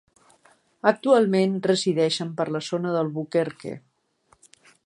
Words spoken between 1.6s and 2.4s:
resideixen